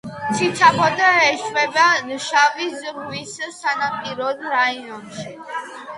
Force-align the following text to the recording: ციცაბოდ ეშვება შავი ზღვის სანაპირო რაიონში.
ციცაბოდ 0.37 1.01
ეშვება 1.09 1.83
შავი 2.29 2.67
ზღვის 2.79 3.37
სანაპირო 3.59 4.33
რაიონში. 4.57 5.29